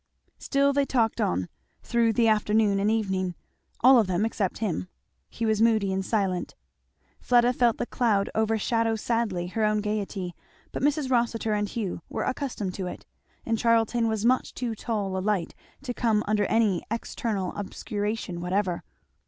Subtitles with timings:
[0.39, 1.47] Still they talked on,
[1.83, 3.35] through the afternoon and evening,
[3.81, 4.87] all of them except him;
[5.29, 6.55] he was moody and silent.
[7.19, 10.33] Fleda felt the cloud overshadow sadly her own gayety;
[10.71, 11.11] but Mrs.
[11.11, 13.05] Rossitur and Hugh were accustomed to it,
[13.45, 15.53] and Charlton was much too tall a light
[15.83, 18.83] to come under any external obscuration whatever.